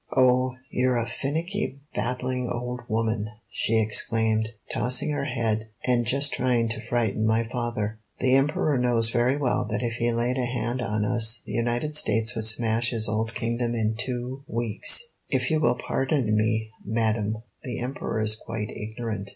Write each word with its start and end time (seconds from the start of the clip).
"Oh, 0.17 0.55
you're 0.71 0.97
a 0.97 1.05
finicky, 1.05 1.79
babbling 1.93 2.49
old 2.49 2.79
woman," 2.87 3.29
she 3.51 3.77
exclaimed, 3.79 4.49
tossing 4.73 5.11
her 5.11 5.25
head, 5.25 5.65
"and 5.85 6.07
just 6.07 6.33
trying 6.33 6.69
to 6.69 6.81
frighten 6.81 7.23
my 7.23 7.43
father. 7.43 7.99
The 8.17 8.33
Emperor 8.33 8.79
knows 8.79 9.11
very 9.11 9.37
well 9.37 9.63
that 9.65 9.83
if 9.83 9.97
he 9.97 10.11
laid 10.11 10.39
a 10.39 10.45
hand 10.45 10.81
on 10.81 11.05
us 11.05 11.43
the 11.45 11.51
United 11.53 11.93
States 11.95 12.33
would 12.33 12.45
smash 12.45 12.89
his 12.89 13.07
old 13.07 13.35
kingdom 13.35 13.75
in 13.75 13.93
two 13.95 14.43
weeks." 14.47 15.03
"If 15.29 15.51
you 15.51 15.59
will 15.59 15.75
pardon 15.77 16.35
me, 16.35 16.71
madam, 16.83 17.43
the 17.63 17.77
Emperor 17.79 18.21
is 18.21 18.35
quite 18.35 18.71
ignorant. 18.71 19.29